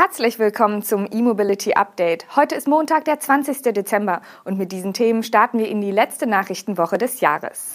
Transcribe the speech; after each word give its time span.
Herzlich 0.00 0.38
willkommen 0.38 0.84
zum 0.84 1.08
E-Mobility 1.10 1.74
Update. 1.74 2.36
Heute 2.36 2.54
ist 2.54 2.68
Montag, 2.68 3.04
der 3.06 3.18
20. 3.18 3.62
Dezember 3.74 4.22
und 4.44 4.56
mit 4.56 4.70
diesen 4.70 4.92
Themen 4.92 5.24
starten 5.24 5.58
wir 5.58 5.66
in 5.66 5.80
die 5.80 5.90
letzte 5.90 6.28
Nachrichtenwoche 6.28 6.98
des 6.98 7.20
Jahres. 7.20 7.74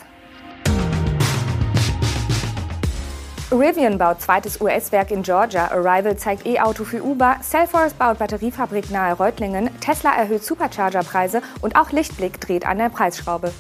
Rivian 3.51 3.97
baut 3.97 4.21
zweites 4.21 4.61
US-Werk 4.61 5.11
in 5.11 5.23
Georgia, 5.23 5.67
Arrival 5.67 6.15
zeigt 6.15 6.45
E-Auto 6.45 6.85
für 6.85 7.03
Uber, 7.03 7.41
Cellforce 7.41 7.93
baut 7.93 8.19
Batteriefabrik 8.19 8.89
nahe 8.89 9.15
Reutlingen, 9.15 9.69
Tesla 9.81 10.15
erhöht 10.15 10.45
Supercharger-Preise 10.45 11.41
und 11.59 11.75
auch 11.75 11.91
Lichtblick 11.91 12.39
dreht 12.39 12.65
an 12.65 12.77
der 12.77 12.87
Preisschraube. 12.87 13.51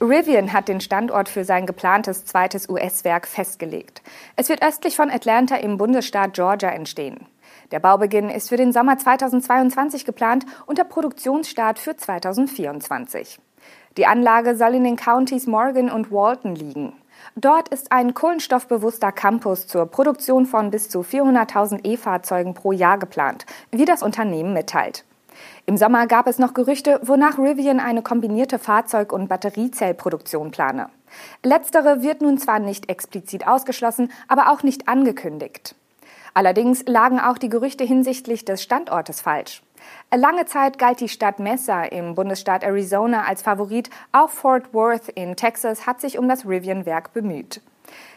Rivian 0.00 0.54
hat 0.54 0.68
den 0.68 0.80
Standort 0.80 1.28
für 1.28 1.44
sein 1.44 1.66
geplantes 1.66 2.24
zweites 2.24 2.70
US-Werk 2.70 3.26
festgelegt. 3.26 4.00
Es 4.34 4.48
wird 4.48 4.64
östlich 4.64 4.96
von 4.96 5.10
Atlanta 5.10 5.56
im 5.56 5.76
Bundesstaat 5.76 6.32
Georgia 6.32 6.70
entstehen. 6.70 7.26
Der 7.70 7.80
Baubeginn 7.80 8.30
ist 8.30 8.48
für 8.48 8.56
den 8.56 8.72
Sommer 8.72 8.96
2022 8.96 10.06
geplant 10.06 10.46
und 10.64 10.78
der 10.78 10.84
Produktionsstart 10.84 11.78
für 11.78 11.96
2024. 11.96 13.38
Die 13.98 14.06
Anlage 14.06 14.56
soll 14.56 14.74
in 14.74 14.84
den 14.84 14.96
Countys 14.96 15.46
Morgan 15.46 15.90
und 15.90 16.10
Walton 16.10 16.54
liegen. 16.54 16.94
Dort 17.36 17.68
ist 17.68 17.92
ein 17.92 18.14
kohlenstoffbewusster 18.14 19.12
Campus 19.12 19.66
zur 19.66 19.84
Produktion 19.84 20.46
von 20.46 20.70
bis 20.70 20.88
zu 20.88 21.00
400.000 21.00 21.84
E-Fahrzeugen 21.84 22.54
pro 22.54 22.72
Jahr 22.72 22.98
geplant, 22.98 23.44
wie 23.70 23.84
das 23.84 24.02
Unternehmen 24.02 24.54
mitteilt. 24.54 25.04
Im 25.66 25.76
Sommer 25.76 26.06
gab 26.06 26.26
es 26.26 26.38
noch 26.38 26.54
Gerüchte, 26.54 27.00
wonach 27.02 27.38
Rivian 27.38 27.80
eine 27.80 28.02
kombinierte 28.02 28.58
Fahrzeug- 28.58 29.12
und 29.12 29.28
Batteriezellproduktion 29.28 30.50
plane. 30.50 30.88
Letztere 31.42 32.02
wird 32.02 32.22
nun 32.22 32.38
zwar 32.38 32.58
nicht 32.58 32.88
explizit 32.88 33.46
ausgeschlossen, 33.46 34.10
aber 34.28 34.50
auch 34.50 34.62
nicht 34.62 34.88
angekündigt. 34.88 35.74
Allerdings 36.34 36.84
lagen 36.86 37.18
auch 37.20 37.38
die 37.38 37.48
Gerüchte 37.48 37.84
hinsichtlich 37.84 38.44
des 38.44 38.62
Standortes 38.62 39.20
falsch. 39.20 39.62
Lange 40.14 40.46
Zeit 40.46 40.78
galt 40.78 41.00
die 41.00 41.08
Stadt 41.08 41.38
Mesa 41.38 41.84
im 41.84 42.14
Bundesstaat 42.14 42.62
Arizona 42.62 43.24
als 43.24 43.42
Favorit, 43.42 43.90
auch 44.12 44.30
Fort 44.30 44.72
Worth 44.74 45.08
in 45.08 45.36
Texas 45.36 45.86
hat 45.86 46.00
sich 46.00 46.18
um 46.18 46.28
das 46.28 46.46
Rivian-Werk 46.46 47.12
bemüht. 47.12 47.62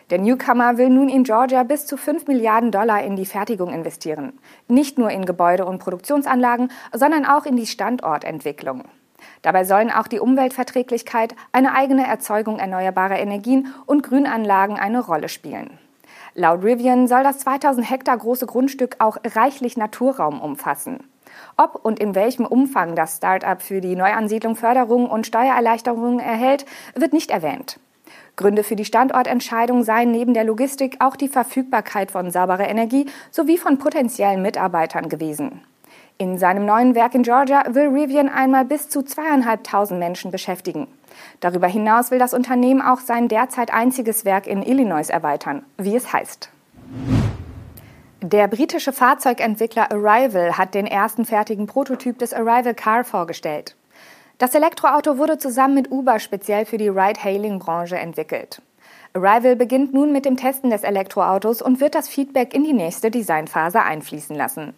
Der 0.09 0.19
Newcomer 0.19 0.77
will 0.77 0.89
nun 0.89 1.09
in 1.09 1.23
Georgia 1.23 1.63
bis 1.63 1.85
zu 1.85 1.97
5 1.97 2.27
Milliarden 2.27 2.71
Dollar 2.71 3.03
in 3.03 3.15
die 3.15 3.25
Fertigung 3.25 3.73
investieren. 3.73 4.39
Nicht 4.67 4.97
nur 4.97 5.09
in 5.09 5.25
Gebäude 5.25 5.65
und 5.65 5.79
Produktionsanlagen, 5.79 6.69
sondern 6.91 7.25
auch 7.25 7.45
in 7.45 7.55
die 7.55 7.65
Standortentwicklung. 7.65 8.83
Dabei 9.41 9.63
sollen 9.63 9.91
auch 9.91 10.07
die 10.07 10.19
Umweltverträglichkeit, 10.19 11.35
eine 11.51 11.73
eigene 11.73 12.05
Erzeugung 12.05 12.59
erneuerbarer 12.59 13.19
Energien 13.19 13.73
und 13.85 14.03
Grünanlagen 14.03 14.77
eine 14.77 14.99
Rolle 14.99 15.29
spielen. 15.29 15.79
Laut 16.35 16.63
Rivian 16.63 17.07
soll 17.07 17.23
das 17.23 17.39
2000 17.39 17.89
Hektar 17.89 18.17
große 18.17 18.45
Grundstück 18.45 18.95
auch 18.99 19.17
reichlich 19.35 19.77
Naturraum 19.77 20.41
umfassen. 20.41 20.99
Ob 21.57 21.75
und 21.83 21.99
in 21.99 22.15
welchem 22.15 22.45
Umfang 22.45 22.95
das 22.95 23.17
Start-up 23.17 23.61
für 23.61 23.81
die 23.81 23.95
Neuansiedlung 23.95 24.55
Förderungen 24.55 25.07
und 25.07 25.27
Steuererleichterungen 25.27 26.19
erhält, 26.19 26.65
wird 26.95 27.13
nicht 27.13 27.31
erwähnt. 27.31 27.79
Gründe 28.35 28.63
für 28.63 28.75
die 28.75 28.85
Standortentscheidung 28.85 29.83
seien 29.83 30.11
neben 30.11 30.33
der 30.33 30.43
Logistik 30.43 30.97
auch 30.99 31.15
die 31.15 31.27
Verfügbarkeit 31.27 32.11
von 32.11 32.31
sauberer 32.31 32.67
Energie 32.67 33.05
sowie 33.31 33.57
von 33.57 33.77
potenziellen 33.77 34.41
Mitarbeitern 34.41 35.09
gewesen. 35.09 35.61
In 36.17 36.37
seinem 36.37 36.65
neuen 36.65 36.95
Werk 36.95 37.15
in 37.15 37.23
Georgia 37.23 37.63
will 37.69 37.89
Rivian 37.89 38.29
einmal 38.29 38.65
bis 38.65 38.87
zu 38.89 39.01
zweieinhalbtausend 39.01 39.99
Menschen 39.99 40.31
beschäftigen. 40.31 40.87
Darüber 41.39 41.67
hinaus 41.67 42.11
will 42.11 42.19
das 42.19 42.33
Unternehmen 42.33 42.81
auch 42.81 42.99
sein 42.99 43.27
derzeit 43.27 43.73
einziges 43.73 44.23
Werk 44.23 44.47
in 44.47 44.63
Illinois 44.63 45.09
erweitern, 45.09 45.63
wie 45.77 45.95
es 45.95 46.13
heißt. 46.13 46.49
Der 48.21 48.47
britische 48.47 48.93
Fahrzeugentwickler 48.93 49.91
Arrival 49.91 50.57
hat 50.57 50.75
den 50.75 50.87
ersten 50.87 51.25
fertigen 51.25 51.67
Prototyp 51.67 52.17
des 52.19 52.33
Arrival 52.33 52.73
Car 52.73 53.03
vorgestellt. 53.03 53.75
Das 54.43 54.55
Elektroauto 54.55 55.17
wurde 55.17 55.37
zusammen 55.37 55.73
mit 55.73 55.89
Uber 55.89 56.19
speziell 56.19 56.65
für 56.65 56.77
die 56.77 56.89
Ride-Hailing-Branche 56.89 57.95
entwickelt. 57.95 58.61
Arrival 59.13 59.55
beginnt 59.55 59.93
nun 59.93 60.11
mit 60.11 60.25
dem 60.25 60.35
Testen 60.35 60.69
des 60.69 60.83
Elektroautos 60.83 61.61
und 61.61 61.79
wird 61.79 61.95
das 61.95 62.09
Feedback 62.09 62.53
in 62.53 62.65
die 62.65 62.73
nächste 62.73 63.09
Designphase 63.09 63.81
einfließen 63.81 64.35
lassen. 64.35 64.73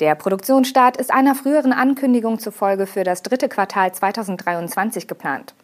Der 0.00 0.14
Produktionsstart 0.14 0.96
ist 0.96 1.12
einer 1.12 1.34
früheren 1.34 1.74
Ankündigung 1.74 2.38
zufolge 2.38 2.86
für 2.86 3.04
das 3.04 3.20
dritte 3.22 3.50
Quartal 3.50 3.92
2023 3.92 5.06
geplant. 5.06 5.54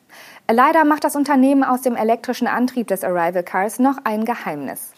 Leider 0.51 0.85
macht 0.85 1.05
das 1.05 1.17
Unternehmen 1.17 1.65
aus 1.65 1.81
dem 1.81 1.97
elektrischen 1.97 2.49
Antrieb 2.49 2.89
des 2.89 3.03
Arrival 3.03 3.45
Cars 3.45 3.79
noch 3.79 3.97
ein 4.05 4.27
Geheimnis. 4.27 4.93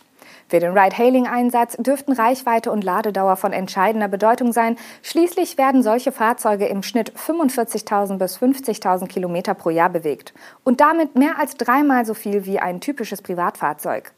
Für 0.49 0.61
den 0.61 0.77
Ride-Hailing-Einsatz 0.77 1.77
dürften 1.79 2.13
Reichweite 2.13 2.71
und 2.71 2.85
Ladedauer 2.85 3.37
von 3.37 3.53
entscheidender 3.53 4.09
Bedeutung 4.09 4.53
sein. 4.53 4.77
Schließlich 5.03 5.59
werden 5.59 5.83
solche 5.83 6.13
Fahrzeuge 6.13 6.67
im 6.67 6.83
Schnitt 6.83 7.13
45.000 7.13 8.19
bis 8.19 8.39
50.000 8.39 9.07
Kilometer 9.09 9.55
pro 9.55 9.71
Jahr 9.71 9.91
bewegt 9.91 10.35
und 10.63 10.81
damit 10.81 11.17
mehr 11.17 11.39
als 11.39 11.57
dreimal 11.57 12.05
so 12.05 12.15
viel 12.15 12.45
wie 12.45 12.59
ein 12.59 12.81
typisches 12.81 13.23
Privatfahrzeug. 13.23 14.13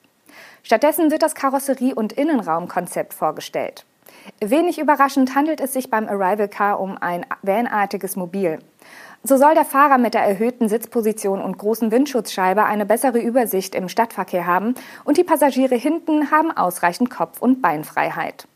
Stattdessen 0.62 1.10
wird 1.10 1.22
das 1.22 1.34
Karosserie- 1.34 1.94
und 1.94 2.12
Innenraumkonzept 2.12 3.14
vorgestellt. 3.14 3.84
Wenig 4.40 4.78
überraschend 4.78 5.34
handelt 5.34 5.60
es 5.60 5.72
sich 5.72 5.90
beim 5.90 6.08
Arrival 6.08 6.48
Car 6.48 6.80
um 6.80 6.98
ein 6.98 7.24
vanartiges 7.42 8.16
Mobil. 8.16 8.58
So 9.22 9.36
soll 9.36 9.54
der 9.54 9.64
Fahrer 9.64 9.98
mit 9.98 10.14
der 10.14 10.22
erhöhten 10.22 10.68
Sitzposition 10.68 11.40
und 11.40 11.58
großen 11.58 11.90
Windschutzscheibe 11.90 12.64
eine 12.64 12.86
bessere 12.86 13.18
Übersicht 13.18 13.74
im 13.74 13.88
Stadtverkehr 13.88 14.46
haben 14.46 14.74
und 15.04 15.16
die 15.16 15.24
Passagiere 15.24 15.74
hinten 15.74 16.30
haben 16.30 16.56
ausreichend 16.56 17.10
Kopf- 17.10 17.42
und 17.42 17.60
Beinfreiheit. 17.60 18.46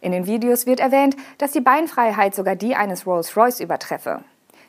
In 0.00 0.12
den 0.12 0.26
Videos 0.26 0.66
wird 0.66 0.80
erwähnt, 0.80 1.16
dass 1.38 1.52
die 1.52 1.60
Beinfreiheit 1.60 2.34
sogar 2.34 2.56
die 2.56 2.76
eines 2.76 3.06
Rolls-Royce 3.06 3.60
übertreffe. 3.60 4.20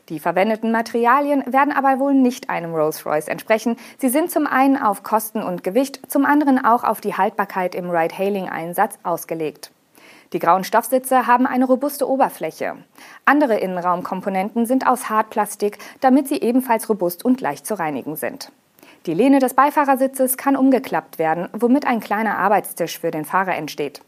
Die 0.09 0.19
verwendeten 0.19 0.71
Materialien 0.71 1.43
werden 1.45 1.73
aber 1.73 1.99
wohl 1.99 2.13
nicht 2.13 2.49
einem 2.49 2.73
Rolls-Royce 2.73 3.27
entsprechen. 3.27 3.75
Sie 3.97 4.09
sind 4.09 4.31
zum 4.31 4.47
einen 4.47 4.77
auf 4.77 5.03
Kosten 5.03 5.43
und 5.43 5.63
Gewicht, 5.63 6.09
zum 6.09 6.25
anderen 6.25 6.63
auch 6.63 6.83
auf 6.83 7.01
die 7.01 7.15
Haltbarkeit 7.15 7.75
im 7.75 7.89
Ride-Hailing-Einsatz 7.89 8.99
ausgelegt. 9.03 9.71
Die 10.33 10.39
grauen 10.39 10.63
Stoffsitze 10.63 11.25
haben 11.27 11.47
eine 11.47 11.65
robuste 11.65 12.09
Oberfläche. 12.09 12.75
Andere 13.25 13.57
Innenraumkomponenten 13.59 14.65
sind 14.65 14.85
aus 14.85 15.09
Hartplastik, 15.09 15.77
damit 16.01 16.27
sie 16.27 16.41
ebenfalls 16.41 16.89
robust 16.89 17.23
und 17.23 17.39
leicht 17.39 17.65
zu 17.65 17.75
reinigen 17.79 18.15
sind. 18.15 18.51
Die 19.05 19.13
Lehne 19.13 19.39
des 19.39 19.53
Beifahrersitzes 19.53 20.35
kann 20.35 20.57
umgeklappt 20.57 21.17
werden, 21.17 21.47
womit 21.53 21.87
ein 21.87 22.01
kleiner 22.01 22.37
Arbeitstisch 22.37 22.99
für 22.99 23.11
den 23.11 23.23
Fahrer 23.23 23.55
entsteht. 23.55 24.01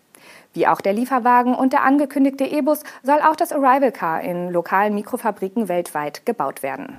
Wie 0.54 0.68
auch 0.68 0.82
der 0.82 0.94
Lieferwagen 0.94 1.56
und 1.56 1.72
der 1.74 1.84
angekündigte 1.84 2.44
E-Bus 2.44 2.84
soll 3.04 3.22
auch 3.22 3.36
das 3.36 3.54
Arrival 3.54 3.92
Car 3.92 4.22
in 4.22 4.50
lokalen 4.50 4.96
Mikrofabriken 4.96 5.70
weltweit 5.70 6.26
gebaut 6.26 6.64
werden. 6.64 6.98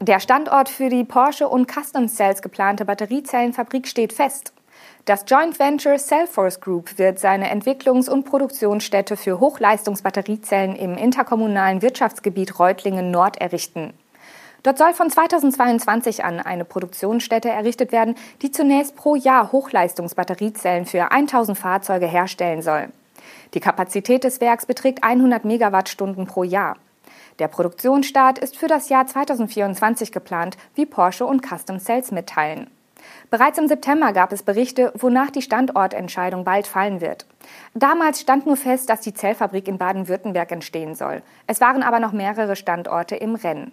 Der 0.00 0.20
Standort 0.20 0.68
für 0.68 0.90
die 0.90 1.02
Porsche 1.04 1.48
und 1.48 1.68
Custom 1.68 2.08
Cells 2.08 2.42
geplante 2.42 2.84
Batteriezellenfabrik 2.84 3.88
steht 3.88 4.12
fest. 4.12 4.52
Das 5.08 5.24
Joint 5.26 5.58
Venture 5.58 5.96
Cellforce 5.96 6.60
Group 6.60 6.98
wird 6.98 7.18
seine 7.18 7.50
Entwicklungs- 7.50 8.10
und 8.10 8.24
Produktionsstätte 8.24 9.16
für 9.16 9.40
Hochleistungsbatteriezellen 9.40 10.76
im 10.76 10.98
interkommunalen 10.98 11.80
Wirtschaftsgebiet 11.80 12.58
Reutlingen 12.58 13.10
Nord 13.10 13.40
errichten. 13.40 13.94
Dort 14.64 14.76
soll 14.76 14.92
von 14.92 15.08
2022 15.08 16.24
an 16.24 16.40
eine 16.40 16.66
Produktionsstätte 16.66 17.48
errichtet 17.48 17.90
werden, 17.90 18.16
die 18.42 18.50
zunächst 18.50 18.96
pro 18.96 19.16
Jahr 19.16 19.50
Hochleistungsbatteriezellen 19.50 20.84
für 20.84 21.10
1000 21.10 21.56
Fahrzeuge 21.56 22.06
herstellen 22.06 22.60
soll. 22.60 22.90
Die 23.54 23.60
Kapazität 23.60 24.24
des 24.24 24.42
Werks 24.42 24.66
beträgt 24.66 25.04
100 25.04 25.42
Megawattstunden 25.46 26.26
pro 26.26 26.44
Jahr. 26.44 26.76
Der 27.38 27.48
Produktionsstart 27.48 28.38
ist 28.40 28.58
für 28.58 28.68
das 28.68 28.90
Jahr 28.90 29.06
2024 29.06 30.12
geplant, 30.12 30.58
wie 30.74 30.84
Porsche 30.84 31.24
und 31.24 31.40
Custom 31.42 31.80
Cells 31.80 32.10
mitteilen. 32.10 32.66
Bereits 33.30 33.58
im 33.58 33.68
September 33.68 34.12
gab 34.12 34.32
es 34.32 34.42
Berichte, 34.42 34.92
wonach 34.96 35.30
die 35.30 35.42
Standortentscheidung 35.42 36.44
bald 36.44 36.66
fallen 36.66 37.00
wird. 37.00 37.26
Damals 37.74 38.20
stand 38.20 38.46
nur 38.46 38.56
fest, 38.56 38.88
dass 38.90 39.00
die 39.00 39.14
Zellfabrik 39.14 39.68
in 39.68 39.78
Baden-Württemberg 39.78 40.50
entstehen 40.52 40.94
soll. 40.94 41.22
Es 41.46 41.60
waren 41.60 41.82
aber 41.82 42.00
noch 42.00 42.12
mehrere 42.12 42.56
Standorte 42.56 43.16
im 43.16 43.34
Rennen. 43.34 43.72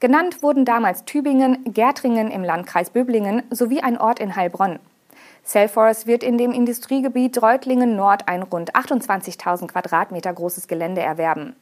Genannt 0.00 0.42
wurden 0.42 0.64
damals 0.64 1.04
Tübingen, 1.04 1.72
Gärtringen 1.72 2.30
im 2.30 2.44
Landkreis 2.44 2.90
Böblingen 2.90 3.42
sowie 3.50 3.80
ein 3.80 3.98
Ort 3.98 4.20
in 4.20 4.36
Heilbronn. 4.36 4.78
Cellforce 5.44 6.06
wird 6.06 6.22
in 6.22 6.38
dem 6.38 6.52
Industriegebiet 6.52 7.40
Reutlingen 7.40 7.96
Nord 7.96 8.28
ein 8.28 8.42
rund 8.42 8.74
28.000 8.74 9.68
Quadratmeter 9.68 10.32
großes 10.32 10.66
Gelände 10.68 11.00
erwerben. 11.00 11.54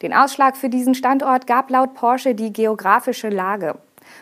Den 0.00 0.14
Ausschlag 0.14 0.56
für 0.56 0.68
diesen 0.68 0.94
Standort 0.94 1.46
gab 1.46 1.70
laut 1.70 1.94
Porsche 1.94 2.34
die 2.34 2.52
geografische 2.52 3.28
Lage. 3.28 3.74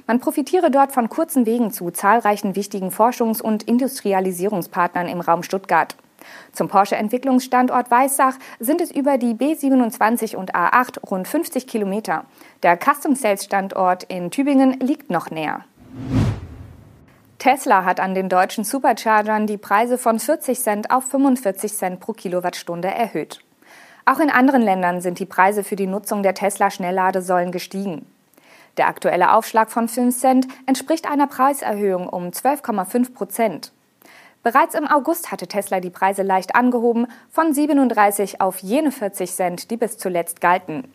Man 0.07 0.21
profitiere 0.21 0.71
dort 0.71 0.93
von 0.93 1.09
kurzen 1.09 1.47
Wegen 1.47 1.71
zu 1.71 1.91
zahlreichen 1.91 2.57
wichtigen 2.57 2.91
Forschungs- 2.91 3.43
und 3.43 3.63
Industrialisierungspartnern 3.65 5.09
im 5.09 5.21
Raum 5.21 5.43
Stuttgart. 5.43 5.97
Zum 6.53 6.69
Porsche-Entwicklungsstandort 6.69 7.91
Weissach 7.91 8.35
sind 8.59 8.81
es 8.81 8.91
über 8.91 9.19
die 9.19 9.35
B27 9.35 10.37
und 10.37 10.55
A8 10.55 11.01
rund 11.09 11.27
50 11.27 11.67
Kilometer. 11.67 12.25
Der 12.63 12.77
Custom 12.77 13.15
Sales 13.15 13.45
Standort 13.45 14.05
in 14.05 14.31
Tübingen 14.31 14.79
liegt 14.81 15.11
noch 15.11 15.31
näher. 15.31 15.65
Tesla 17.39 17.85
hat 17.87 18.01
an 18.01 18.15
den 18.15 18.29
deutschen 18.29 18.65
Superchargern 18.65 19.47
die 19.47 19.57
Preise 19.57 19.97
von 19.97 20.19
40 20.19 20.61
Cent 20.61 20.91
auf 20.91 21.05
45 21.05 21.73
Cent 21.73 22.01
pro 22.01 22.13
Kilowattstunde 22.13 22.89
erhöht. 22.89 23.41
Auch 24.05 24.19
in 24.19 24.31
anderen 24.31 24.61
Ländern 24.61 25.01
sind 25.01 25.19
die 25.19 25.27
Preise 25.27 25.65
für 25.65 25.77
die 25.77 25.87
Nutzung 25.87 26.23
der 26.23 26.35
Tesla-Schnellladesäulen 26.35 27.51
gestiegen. 27.51 28.05
Der 28.77 28.89
aktuelle 28.89 29.33
Aufschlag 29.33 29.71
von 29.71 29.89
5 29.89 30.17
Cent 30.17 30.49
entspricht 30.67 31.11
einer 31.11 31.27
Preiserhöhung 31.27 32.09
um 32.09 32.29
12,5 32.29 33.13
Prozent. 33.15 33.73
Bereits 34.43 34.75
im 34.75 34.87
August 34.87 35.31
hatte 35.31 35.49
Tesla 35.49 35.81
die 35.81 35.91
Preise 35.91 36.23
leicht 36.23 36.55
angehoben, 36.55 37.07
von 37.31 37.53
37 37.53 38.41
auf 38.41 38.59
jene 38.59 38.91
40 38.91 39.31
Cent, 39.31 39.71
die 39.71 39.77
bis 39.77 39.99
zuletzt 39.99 40.41
galten. 40.41 40.91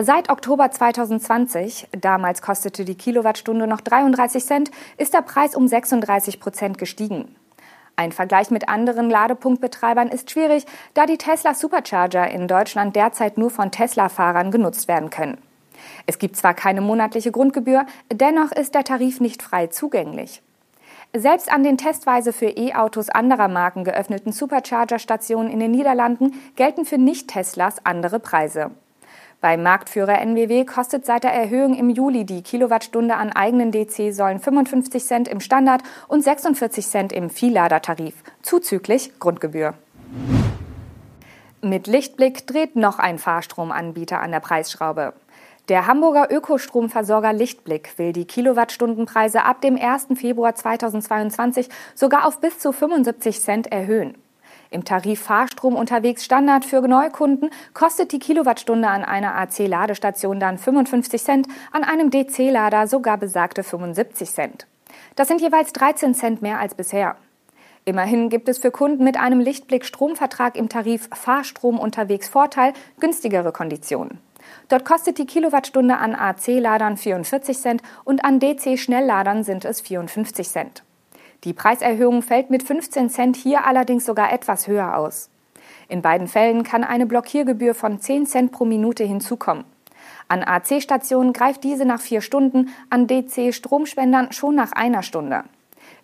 Seit 0.00 0.30
Oktober 0.30 0.70
2020, 0.70 1.88
damals 2.00 2.42
kostete 2.42 2.84
die 2.84 2.94
Kilowattstunde 2.94 3.66
noch 3.66 3.80
33 3.80 4.44
Cent, 4.44 4.70
ist 4.96 5.14
der 5.14 5.22
Preis 5.22 5.56
um 5.56 5.66
36 5.66 6.38
Prozent 6.38 6.78
gestiegen. 6.78 7.34
Ein 7.96 8.12
Vergleich 8.12 8.50
mit 8.50 8.68
anderen 8.68 9.10
Ladepunktbetreibern 9.10 10.08
ist 10.08 10.30
schwierig, 10.30 10.64
da 10.94 11.04
die 11.04 11.18
Tesla 11.18 11.54
Supercharger 11.54 12.30
in 12.30 12.48
Deutschland 12.48 12.96
derzeit 12.96 13.36
nur 13.36 13.50
von 13.50 13.72
Tesla-Fahrern 13.72 14.50
genutzt 14.50 14.88
werden 14.88 15.10
können. 15.10 15.36
Es 16.06 16.18
gibt 16.18 16.36
zwar 16.36 16.54
keine 16.54 16.80
monatliche 16.80 17.32
Grundgebühr, 17.32 17.86
dennoch 18.12 18.52
ist 18.52 18.74
der 18.74 18.84
Tarif 18.84 19.20
nicht 19.20 19.42
frei 19.42 19.68
zugänglich. 19.68 20.42
Selbst 21.12 21.52
an 21.52 21.64
den 21.64 21.76
testweise 21.76 22.32
für 22.32 22.46
E-Autos 22.46 23.08
anderer 23.08 23.48
Marken 23.48 23.82
geöffneten 23.82 24.30
Supercharger-Stationen 24.30 25.50
in 25.50 25.58
den 25.58 25.72
Niederlanden 25.72 26.34
gelten 26.54 26.84
für 26.84 26.98
Nicht-Teslas 26.98 27.84
andere 27.84 28.20
Preise. 28.20 28.70
Beim 29.40 29.62
Marktführer 29.62 30.20
NWW 30.20 30.66
kostet 30.66 31.06
seit 31.06 31.24
der 31.24 31.32
Erhöhung 31.32 31.74
im 31.74 31.88
Juli 31.88 32.24
die 32.26 32.42
Kilowattstunde 32.42 33.16
an 33.16 33.32
eigenen 33.32 33.72
DC-Säulen 33.72 34.38
55 34.38 35.02
Cent 35.02 35.28
im 35.28 35.40
Standard 35.40 35.82
und 36.08 36.22
46 36.22 36.86
Cent 36.86 37.12
im 37.12 37.30
Vielladertarif, 37.30 38.14
zuzüglich 38.42 39.18
Grundgebühr. 39.18 39.74
Mit 41.62 41.86
Lichtblick 41.86 42.46
dreht 42.46 42.76
noch 42.76 42.98
ein 42.98 43.18
Fahrstromanbieter 43.18 44.20
an 44.20 44.30
der 44.30 44.40
Preisschraube. 44.40 45.14
Der 45.70 45.86
Hamburger 45.86 46.32
Ökostromversorger 46.32 47.32
Lichtblick 47.32 47.96
will 47.96 48.12
die 48.12 48.24
Kilowattstundenpreise 48.24 49.44
ab 49.44 49.60
dem 49.60 49.78
1. 49.80 50.08
Februar 50.16 50.56
2022 50.56 51.68
sogar 51.94 52.26
auf 52.26 52.40
bis 52.40 52.58
zu 52.58 52.72
75 52.72 53.40
Cent 53.40 53.70
erhöhen. 53.70 54.18
Im 54.70 54.84
Tarif 54.84 55.20
Fahrstrom 55.20 55.76
unterwegs 55.76 56.24
Standard 56.24 56.64
für 56.64 56.80
Neukunden 56.80 57.50
kostet 57.72 58.10
die 58.10 58.18
Kilowattstunde 58.18 58.88
an 58.88 59.04
einer 59.04 59.36
AC-Ladestation 59.36 60.40
dann 60.40 60.58
55 60.58 61.22
Cent, 61.22 61.46
an 61.70 61.84
einem 61.84 62.10
DC-Lader 62.10 62.88
sogar 62.88 63.16
besagte 63.16 63.62
75 63.62 64.28
Cent. 64.28 64.66
Das 65.14 65.28
sind 65.28 65.40
jeweils 65.40 65.72
13 65.72 66.16
Cent 66.16 66.42
mehr 66.42 66.58
als 66.58 66.74
bisher. 66.74 67.14
Immerhin 67.84 68.28
gibt 68.28 68.48
es 68.48 68.58
für 68.58 68.72
Kunden 68.72 69.04
mit 69.04 69.16
einem 69.16 69.38
Lichtblick-Stromvertrag 69.38 70.56
im 70.56 70.68
Tarif 70.68 71.08
Fahrstrom 71.14 71.78
unterwegs 71.78 72.28
Vorteil 72.28 72.72
günstigere 72.98 73.52
Konditionen. 73.52 74.18
Dort 74.68 74.84
kostet 74.84 75.18
die 75.18 75.26
Kilowattstunde 75.26 75.98
an 75.98 76.14
AC-Ladern 76.14 76.96
44 76.96 77.58
Cent 77.58 77.82
und 78.04 78.24
an 78.24 78.40
DC-Schnellladern 78.40 79.44
sind 79.44 79.64
es 79.64 79.80
54 79.80 80.48
Cent. 80.48 80.82
Die 81.44 81.52
Preiserhöhung 81.52 82.22
fällt 82.22 82.50
mit 82.50 82.62
15 82.62 83.10
Cent 83.10 83.36
hier 83.36 83.66
allerdings 83.66 84.04
sogar 84.04 84.32
etwas 84.32 84.66
höher 84.66 84.96
aus. 84.96 85.30
In 85.88 86.02
beiden 86.02 86.28
Fällen 86.28 86.62
kann 86.62 86.84
eine 86.84 87.06
Blockiergebühr 87.06 87.74
von 87.74 88.00
10 88.00 88.26
Cent 88.26 88.52
pro 88.52 88.64
Minute 88.64 89.04
hinzukommen. 89.04 89.64
An 90.28 90.44
AC-Stationen 90.44 91.32
greift 91.32 91.64
diese 91.64 91.84
nach 91.84 92.00
vier 92.00 92.20
Stunden, 92.20 92.70
an 92.90 93.06
DC-Stromspendern 93.06 94.32
schon 94.32 94.54
nach 94.54 94.72
einer 94.72 95.02
Stunde. 95.02 95.44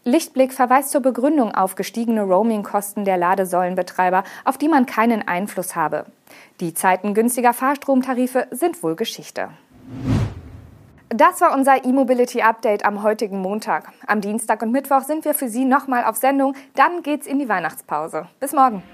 Lichtblick 0.07 0.53
verweist 0.53 0.93
zur 0.93 1.01
Begründung 1.01 1.53
auf 1.53 1.75
gestiegene 1.75 2.23
Roaming-Kosten 2.23 3.05
der 3.05 3.17
Ladesäulenbetreiber, 3.17 4.23
auf 4.45 4.57
die 4.57 4.69
man 4.69 4.87
keinen 4.87 5.27
Einfluss 5.27 5.75
habe. 5.75 6.07
Die 6.61 6.75
Zeiten 6.75 7.13
günstiger 7.13 7.53
Fahrstromtarife 7.53 8.47
sind 8.53 8.85
wohl 8.85 8.95
Geschichte. 8.95 9.49
Das 11.09 11.41
war 11.41 11.53
unser 11.53 11.85
E-Mobility 11.85 12.41
Update 12.41 12.85
am 12.85 13.03
heutigen 13.03 13.41
Montag. 13.41 13.93
Am 14.07 14.21
Dienstag 14.21 14.63
und 14.63 14.71
Mittwoch 14.71 15.03
sind 15.03 15.25
wir 15.25 15.35
für 15.35 15.49
Sie 15.49 15.65
nochmal 15.65 16.05
auf 16.05 16.15
Sendung. 16.15 16.55
Dann 16.77 17.03
geht's 17.03 17.27
in 17.27 17.41
die 17.41 17.49
Weihnachtspause. 17.49 18.29
Bis 18.39 18.53
morgen. 18.53 18.85